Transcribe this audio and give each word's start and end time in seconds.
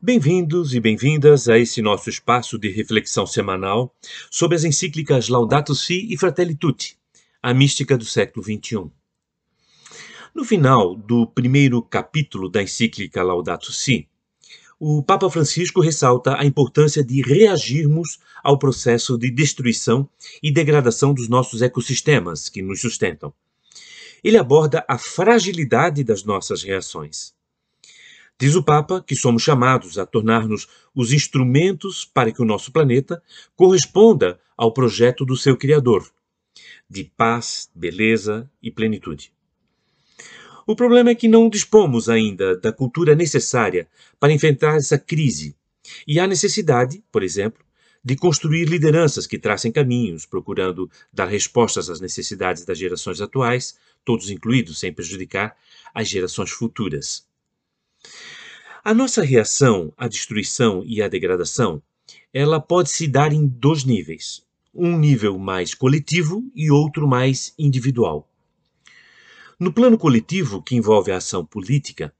Bem-vindos 0.00 0.74
e 0.74 0.80
bem-vindas 0.80 1.48
a 1.48 1.58
esse 1.58 1.82
nosso 1.82 2.08
espaço 2.08 2.56
de 2.56 2.68
reflexão 2.68 3.26
semanal 3.26 3.92
sobre 4.30 4.56
as 4.56 4.62
encíclicas 4.62 5.28
Laudato 5.28 5.74
Si 5.74 6.06
e 6.08 6.16
Fratelli 6.16 6.54
Tutti, 6.54 6.96
a 7.42 7.52
mística 7.52 7.98
do 7.98 8.04
século 8.04 8.44
XXI. 8.44 8.88
No 10.32 10.44
final 10.44 10.94
do 10.94 11.26
primeiro 11.26 11.82
capítulo 11.82 12.48
da 12.48 12.62
encíclica 12.62 13.24
Laudato 13.24 13.72
Si, 13.72 14.06
o 14.78 15.02
Papa 15.02 15.28
Francisco 15.28 15.80
ressalta 15.80 16.40
a 16.40 16.46
importância 16.46 17.02
de 17.02 17.20
reagirmos 17.20 18.20
ao 18.40 18.56
processo 18.56 19.18
de 19.18 19.32
destruição 19.32 20.08
e 20.40 20.52
degradação 20.52 21.12
dos 21.12 21.28
nossos 21.28 21.60
ecossistemas 21.60 22.48
que 22.48 22.62
nos 22.62 22.80
sustentam. 22.80 23.34
Ele 24.22 24.38
aborda 24.38 24.84
a 24.86 24.96
fragilidade 24.96 26.04
das 26.04 26.22
nossas 26.22 26.62
reações. 26.62 27.36
Diz 28.40 28.54
o 28.54 28.62
Papa 28.62 29.02
que 29.04 29.16
somos 29.16 29.42
chamados 29.42 29.98
a 29.98 30.06
tornar-nos 30.06 30.68
os 30.94 31.12
instrumentos 31.12 32.04
para 32.04 32.30
que 32.30 32.40
o 32.40 32.44
nosso 32.44 32.70
planeta 32.70 33.20
corresponda 33.56 34.38
ao 34.56 34.72
projeto 34.72 35.24
do 35.24 35.36
seu 35.36 35.56
Criador, 35.56 36.08
de 36.88 37.04
paz, 37.16 37.68
beleza 37.74 38.48
e 38.62 38.70
plenitude. 38.70 39.32
O 40.64 40.76
problema 40.76 41.10
é 41.10 41.14
que 41.16 41.26
não 41.26 41.48
dispomos 41.48 42.08
ainda 42.08 42.56
da 42.56 42.72
cultura 42.72 43.14
necessária 43.16 43.88
para 44.20 44.32
enfrentar 44.32 44.76
essa 44.76 44.98
crise, 44.98 45.56
e 46.06 46.20
há 46.20 46.26
necessidade, 46.26 47.02
por 47.10 47.24
exemplo, 47.24 47.64
de 48.04 48.14
construir 48.14 48.66
lideranças 48.66 49.26
que 49.26 49.38
tracem 49.38 49.72
caminhos, 49.72 50.24
procurando 50.24 50.88
dar 51.12 51.26
respostas 51.26 51.90
às 51.90 52.00
necessidades 52.00 52.64
das 52.64 52.78
gerações 52.78 53.20
atuais, 53.20 53.76
todos 54.04 54.30
incluídos, 54.30 54.78
sem 54.78 54.92
prejudicar 54.92 55.56
as 55.92 56.08
gerações 56.08 56.50
futuras. 56.50 57.27
A 58.84 58.94
nossa 58.94 59.22
reação 59.22 59.92
à 59.96 60.08
destruição 60.08 60.82
e 60.86 61.02
à 61.02 61.08
degradação, 61.08 61.82
ela 62.32 62.60
pode 62.60 62.90
se 62.90 63.06
dar 63.06 63.32
em 63.32 63.46
dois 63.46 63.84
níveis, 63.84 64.42
um 64.74 64.96
nível 64.96 65.38
mais 65.38 65.74
coletivo 65.74 66.42
e 66.54 66.70
outro 66.70 67.06
mais 67.06 67.52
individual. 67.58 68.28
No 69.58 69.72
plano 69.72 69.98
coletivo, 69.98 70.62
que 70.62 70.76
envolve 70.76 71.10
a 71.10 71.16
ação 71.16 71.44
política, 71.44 72.14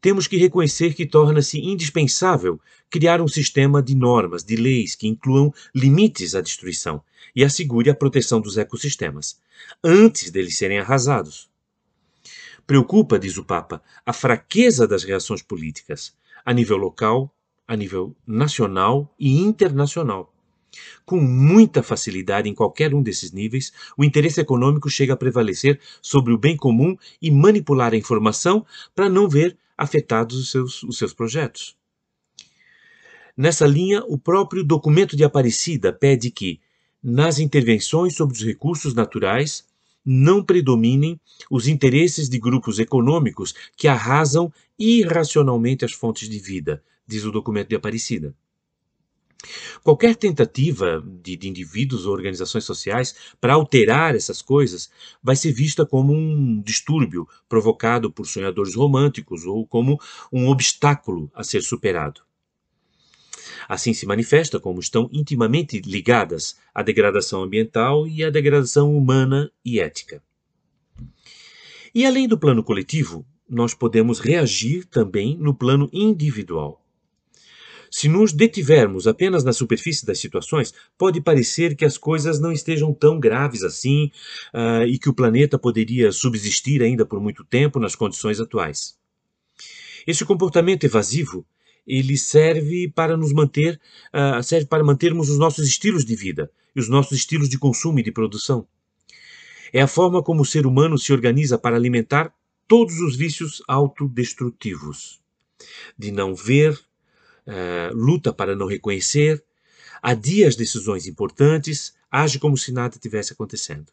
temos 0.00 0.26
que 0.26 0.36
reconhecer 0.36 0.92
que 0.92 1.06
torna-se 1.06 1.58
indispensável 1.58 2.60
criar 2.90 3.22
um 3.22 3.26
sistema 3.26 3.82
de 3.82 3.94
normas, 3.94 4.44
de 4.44 4.54
leis 4.54 4.94
que 4.94 5.08
incluam 5.08 5.52
limites 5.74 6.34
à 6.34 6.42
destruição 6.42 7.02
e 7.34 7.42
assegure 7.42 7.88
a 7.88 7.94
proteção 7.94 8.38
dos 8.38 8.58
ecossistemas, 8.58 9.40
antes 9.82 10.30
deles 10.30 10.58
serem 10.58 10.78
arrasados. 10.78 11.48
Preocupa, 12.66 13.18
diz 13.18 13.36
o 13.36 13.44
Papa, 13.44 13.82
a 14.06 14.12
fraqueza 14.12 14.88
das 14.88 15.04
reações 15.04 15.42
políticas, 15.42 16.16
a 16.44 16.52
nível 16.52 16.78
local, 16.78 17.34
a 17.68 17.76
nível 17.76 18.16
nacional 18.26 19.14
e 19.18 19.38
internacional. 19.38 20.32
Com 21.04 21.20
muita 21.20 21.82
facilidade 21.82 22.48
em 22.48 22.54
qualquer 22.54 22.94
um 22.94 23.02
desses 23.02 23.32
níveis, 23.32 23.72
o 23.96 24.04
interesse 24.04 24.40
econômico 24.40 24.88
chega 24.88 25.12
a 25.12 25.16
prevalecer 25.16 25.78
sobre 26.00 26.32
o 26.32 26.38
bem 26.38 26.56
comum 26.56 26.96
e 27.20 27.30
manipular 27.30 27.92
a 27.92 27.96
informação 27.96 28.64
para 28.94 29.08
não 29.08 29.28
ver 29.28 29.56
afetados 29.76 30.36
os 30.36 30.50
seus, 30.50 30.82
os 30.82 30.96
seus 30.96 31.12
projetos. 31.12 31.76
Nessa 33.36 33.66
linha, 33.66 34.02
o 34.06 34.16
próprio 34.16 34.64
documento 34.64 35.16
de 35.16 35.24
Aparecida 35.24 35.92
pede 35.92 36.30
que, 36.30 36.60
nas 37.02 37.38
intervenções 37.38 38.14
sobre 38.14 38.34
os 38.34 38.44
recursos 38.44 38.94
naturais, 38.94 39.66
não 40.04 40.44
predominem 40.44 41.18
os 41.50 41.66
interesses 41.66 42.28
de 42.28 42.38
grupos 42.38 42.78
econômicos 42.78 43.54
que 43.76 43.88
arrasam 43.88 44.52
irracionalmente 44.78 45.84
as 45.84 45.92
fontes 45.92 46.28
de 46.28 46.38
vida, 46.38 46.82
diz 47.06 47.24
o 47.24 47.32
documento 47.32 47.68
de 47.68 47.76
Aparecida. 47.76 48.34
Qualquer 49.82 50.16
tentativa 50.16 51.04
de, 51.22 51.36
de, 51.36 51.48
indivíduos 51.48 52.06
ou 52.06 52.12
organizações 52.12 52.64
sociais 52.64 53.14
para 53.40 53.54
alterar 53.54 54.14
essas 54.14 54.40
coisas 54.40 54.90
vai 55.22 55.36
ser 55.36 55.52
vista 55.52 55.84
como 55.84 56.12
um 56.12 56.62
distúrbio 56.62 57.28
provocado 57.48 58.10
por 58.10 58.26
sonhadores 58.26 58.74
românticos 58.74 59.44
ou 59.44 59.66
como 59.66 60.00
um 60.32 60.48
obstáculo 60.48 61.30
a 61.34 61.44
ser 61.44 61.62
superado. 61.62 62.22
Assim 63.68 63.94
se 63.94 64.06
manifesta 64.06 64.60
como 64.60 64.80
estão 64.80 65.08
intimamente 65.12 65.80
ligadas 65.80 66.56
a 66.74 66.82
degradação 66.82 67.42
ambiental 67.42 68.06
e 68.06 68.22
a 68.24 68.30
degradação 68.30 68.96
humana 68.96 69.50
e 69.64 69.80
ética. 69.80 70.22
E 71.94 72.04
além 72.04 72.26
do 72.26 72.38
plano 72.38 72.62
coletivo, 72.62 73.24
nós 73.48 73.74
podemos 73.74 74.18
reagir 74.18 74.84
também 74.84 75.36
no 75.38 75.54
plano 75.54 75.88
individual. 75.92 76.84
Se 77.96 78.08
nos 78.08 78.32
detivermos 78.32 79.06
apenas 79.06 79.44
na 79.44 79.52
superfície 79.52 80.04
das 80.04 80.18
situações, 80.18 80.74
pode 80.98 81.20
parecer 81.20 81.76
que 81.76 81.84
as 81.84 81.96
coisas 81.96 82.40
não 82.40 82.50
estejam 82.50 82.92
tão 82.92 83.20
graves 83.20 83.62
assim 83.62 84.10
uh, 84.52 84.84
e 84.84 84.98
que 84.98 85.08
o 85.08 85.14
planeta 85.14 85.56
poderia 85.56 86.10
subsistir 86.10 86.82
ainda 86.82 87.06
por 87.06 87.20
muito 87.20 87.44
tempo 87.44 87.78
nas 87.78 87.94
condições 87.94 88.40
atuais. 88.40 88.98
Esse 90.04 90.24
comportamento 90.24 90.82
evasivo 90.82 91.46
ele 91.86 92.16
serve 92.16 92.90
para 92.90 93.16
nos 93.16 93.32
manter, 93.32 93.80
uh, 94.12 94.42
serve 94.42 94.66
para 94.66 94.84
mantermos 94.84 95.28
os 95.28 95.38
nossos 95.38 95.66
estilos 95.66 96.04
de 96.04 96.16
vida 96.16 96.50
e 96.74 96.80
os 96.80 96.88
nossos 96.88 97.18
estilos 97.18 97.48
de 97.48 97.58
consumo 97.58 97.98
e 97.98 98.02
de 98.02 98.12
produção. 98.12 98.66
É 99.72 99.80
a 99.80 99.86
forma 99.86 100.22
como 100.22 100.42
o 100.42 100.46
ser 100.46 100.66
humano 100.66 100.98
se 100.98 101.12
organiza 101.12 101.58
para 101.58 101.76
alimentar 101.76 102.32
todos 102.66 103.00
os 103.00 103.16
vícios 103.16 103.62
autodestrutivos. 103.68 105.20
De 105.98 106.10
não 106.10 106.34
ver, 106.34 106.72
uh, 106.72 107.94
luta 107.94 108.32
para 108.32 108.56
não 108.56 108.66
reconhecer, 108.66 109.44
adia 110.02 110.48
as 110.48 110.56
decisões 110.56 111.06
importantes, 111.06 111.94
age 112.10 112.38
como 112.38 112.56
se 112.56 112.72
nada 112.72 112.98
tivesse 112.98 113.32
acontecendo. 113.32 113.92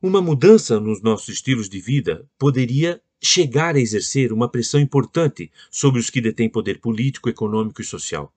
Uma 0.00 0.22
mudança 0.22 0.78
nos 0.78 1.02
nossos 1.02 1.28
estilos 1.28 1.68
de 1.68 1.80
vida 1.80 2.28
poderia 2.38 3.02
chegar 3.20 3.74
a 3.74 3.80
exercer 3.80 4.32
uma 4.32 4.48
pressão 4.48 4.80
importante 4.80 5.50
sobre 5.70 6.00
os 6.00 6.10
que 6.10 6.20
detêm 6.20 6.48
poder 6.48 6.78
político, 6.78 7.28
econômico 7.28 7.80
e 7.80 7.84
social. 7.84 8.32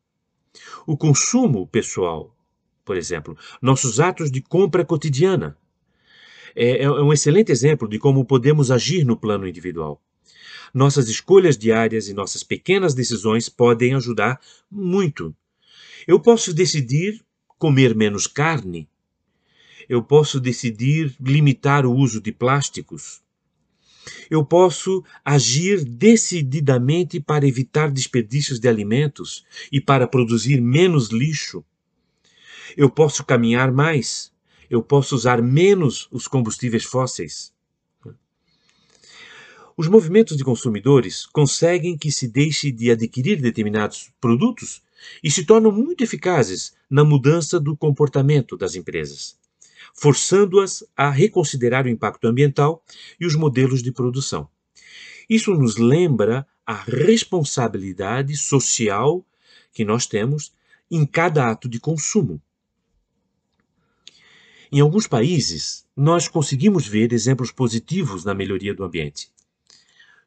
O 0.85 0.97
consumo 0.97 1.67
pessoal, 1.67 2.35
por 2.83 2.97
exemplo, 2.97 3.37
nossos 3.61 3.99
atos 3.99 4.31
de 4.31 4.41
compra 4.41 4.83
cotidiana, 4.83 5.57
é, 6.55 6.83
é 6.83 6.91
um 6.91 7.13
excelente 7.13 7.51
exemplo 7.51 7.87
de 7.87 7.97
como 7.97 8.25
podemos 8.25 8.71
agir 8.71 9.05
no 9.05 9.15
plano 9.15 9.47
individual. 9.47 10.01
Nossas 10.73 11.07
escolhas 11.07 11.57
diárias 11.57 12.07
e 12.07 12.13
nossas 12.13 12.43
pequenas 12.43 12.93
decisões 12.93 13.49
podem 13.49 13.93
ajudar 13.93 14.39
muito. 14.69 15.35
Eu 16.07 16.19
posso 16.19 16.53
decidir 16.53 17.23
comer 17.57 17.93
menos 17.95 18.25
carne. 18.25 18.89
Eu 19.87 20.01
posso 20.01 20.39
decidir 20.39 21.15
limitar 21.19 21.85
o 21.85 21.93
uso 21.93 22.21
de 22.21 22.31
plásticos 22.31 23.21
eu 24.29 24.45
posso 24.45 25.03
agir 25.23 25.83
decididamente 25.83 27.19
para 27.19 27.47
evitar 27.47 27.91
desperdícios 27.91 28.59
de 28.59 28.67
alimentos 28.67 29.45
e 29.71 29.79
para 29.81 30.07
produzir 30.07 30.61
menos 30.61 31.09
lixo. 31.09 31.63
Eu 32.75 32.89
posso 32.89 33.23
caminhar 33.23 33.71
mais. 33.71 34.31
Eu 34.69 34.81
posso 34.81 35.15
usar 35.15 35.41
menos 35.41 36.07
os 36.11 36.27
combustíveis 36.27 36.83
fósseis. 36.83 37.51
Os 39.75 39.87
movimentos 39.87 40.37
de 40.37 40.43
consumidores 40.43 41.25
conseguem 41.25 41.97
que 41.97 42.11
se 42.11 42.27
deixe 42.27 42.71
de 42.71 42.91
adquirir 42.91 43.41
determinados 43.41 44.11
produtos 44.21 44.81
e 45.23 45.31
se 45.31 45.43
tornam 45.43 45.71
muito 45.71 46.03
eficazes 46.03 46.73
na 46.89 47.03
mudança 47.03 47.59
do 47.59 47.75
comportamento 47.75 48.55
das 48.55 48.75
empresas 48.75 49.40
forçando-as 49.93 50.83
a 50.95 51.09
reconsiderar 51.09 51.85
o 51.85 51.89
impacto 51.89 52.27
ambiental 52.27 52.83
e 53.19 53.25
os 53.25 53.35
modelos 53.35 53.81
de 53.81 53.91
produção. 53.91 54.49
Isso 55.29 55.53
nos 55.53 55.77
lembra 55.77 56.45
a 56.65 56.73
responsabilidade 56.73 58.35
social 58.35 59.25
que 59.73 59.85
nós 59.85 60.05
temos 60.05 60.53
em 60.89 61.05
cada 61.05 61.49
ato 61.49 61.69
de 61.69 61.79
consumo. 61.79 62.41
Em 64.71 64.79
alguns 64.79 65.05
países, 65.07 65.85
nós 65.95 66.27
conseguimos 66.27 66.87
ver 66.87 67.11
exemplos 67.11 67.51
positivos 67.51 68.23
na 68.23 68.33
melhoria 68.33 68.73
do 68.73 68.83
ambiente. 68.83 69.29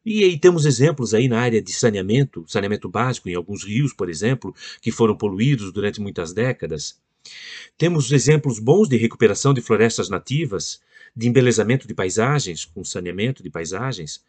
E 0.04 0.22
aí 0.22 0.38
temos 0.38 0.66
exemplos 0.66 1.14
aí 1.14 1.28
na 1.28 1.40
área 1.40 1.62
de 1.62 1.72
saneamento, 1.72 2.44
saneamento 2.46 2.86
básico 2.88 3.28
em 3.30 3.34
alguns 3.34 3.64
rios, 3.64 3.94
por 3.94 4.10
exemplo, 4.10 4.54
que 4.82 4.92
foram 4.92 5.16
poluídos 5.16 5.72
durante 5.72 5.98
muitas 5.98 6.34
décadas. 6.34 7.00
Temos 7.76 8.12
exemplos 8.12 8.58
bons 8.58 8.88
de 8.88 8.96
recuperação 8.96 9.52
de 9.52 9.60
florestas 9.60 10.08
nativas, 10.08 10.80
de 11.16 11.28
embelezamento 11.28 11.86
de 11.86 11.94
paisagens, 11.94 12.64
com 12.64 12.84
saneamento 12.84 13.42
de 13.42 13.50
paisagens, 13.50 14.22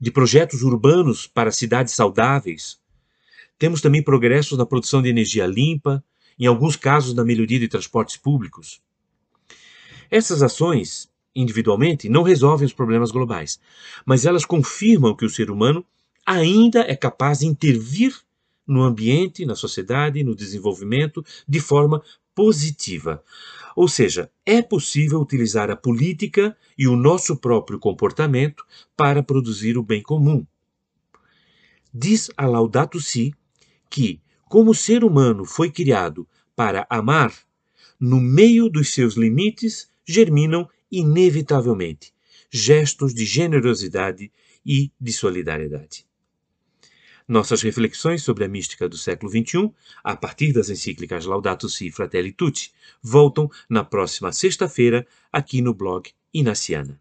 de 0.00 0.10
projetos 0.10 0.62
urbanos 0.62 1.26
para 1.26 1.50
cidades 1.50 1.94
saudáveis. 1.94 2.78
Temos 3.58 3.80
também 3.80 4.02
progressos 4.02 4.58
na 4.58 4.66
produção 4.66 5.02
de 5.02 5.08
energia 5.08 5.46
limpa, 5.46 6.02
em 6.38 6.46
alguns 6.46 6.76
casos 6.76 7.14
na 7.14 7.24
melhoria 7.24 7.58
de 7.58 7.68
transportes 7.68 8.16
públicos. 8.16 8.80
Essas 10.10 10.42
ações, 10.42 11.10
individualmente, 11.34 12.08
não 12.08 12.22
resolvem 12.22 12.66
os 12.66 12.72
problemas 12.72 13.10
globais, 13.10 13.58
mas 14.04 14.24
elas 14.24 14.44
confirmam 14.44 15.16
que 15.16 15.24
o 15.24 15.30
ser 15.30 15.50
humano 15.50 15.84
ainda 16.24 16.80
é 16.80 16.94
capaz 16.94 17.40
de 17.40 17.46
intervir 17.46 18.14
no 18.66 18.82
ambiente, 18.82 19.46
na 19.46 19.54
sociedade, 19.54 20.24
no 20.24 20.34
desenvolvimento 20.34 21.24
de 21.48 21.60
forma 21.60 22.02
positiva. 22.36 23.24
Ou 23.74 23.88
seja, 23.88 24.30
é 24.44 24.62
possível 24.62 25.20
utilizar 25.20 25.70
a 25.70 25.76
política 25.76 26.56
e 26.78 26.86
o 26.86 26.94
nosso 26.94 27.36
próprio 27.36 27.78
comportamento 27.78 28.64
para 28.96 29.22
produzir 29.22 29.76
o 29.76 29.82
bem 29.82 30.02
comum. 30.02 30.46
Diz 31.92 32.30
a 32.36 32.46
Laudato 32.46 33.00
Si 33.00 33.34
que, 33.90 34.20
como 34.48 34.70
o 34.70 34.74
ser 34.74 35.02
humano 35.02 35.44
foi 35.44 35.70
criado 35.70 36.28
para 36.54 36.86
amar, 36.88 37.34
no 37.98 38.20
meio 38.20 38.68
dos 38.68 38.92
seus 38.92 39.14
limites 39.14 39.88
germinam 40.06 40.68
inevitavelmente 40.92 42.14
gestos 42.50 43.12
de 43.12 43.24
generosidade 43.24 44.30
e 44.64 44.90
de 45.00 45.12
solidariedade. 45.12 46.06
Nossas 47.28 47.60
reflexões 47.62 48.22
sobre 48.22 48.44
a 48.44 48.48
mística 48.48 48.88
do 48.88 48.96
século 48.96 49.30
XXI, 49.32 49.72
a 50.04 50.14
partir 50.14 50.52
das 50.52 50.70
encíclicas 50.70 51.26
Laudato 51.26 51.68
Si 51.68 51.88
e 51.88 51.92
Fratelli 51.92 52.32
Tutti, 52.32 52.72
voltam 53.02 53.50
na 53.68 53.82
próxima 53.82 54.30
sexta-feira 54.32 55.04
aqui 55.32 55.60
no 55.60 55.74
blog 55.74 56.08
Inaciana. 56.32 57.00